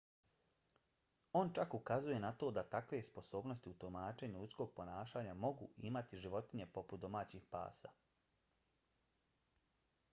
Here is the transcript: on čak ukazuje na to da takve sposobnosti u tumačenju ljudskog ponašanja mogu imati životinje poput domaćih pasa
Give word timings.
on 1.39 1.49
čak 1.57 1.73
ukazuje 1.79 2.17
na 2.21 2.31
to 2.43 2.47
da 2.57 2.63
takve 2.75 3.01
sposobnosti 3.09 3.69
u 3.73 3.75
tumačenju 3.83 4.39
ljudskog 4.43 4.71
ponašanja 4.79 5.35
mogu 5.43 5.67
imati 5.91 6.21
životinje 6.23 6.67
poput 6.79 7.01
domaćih 7.05 7.43
pasa 7.57 7.93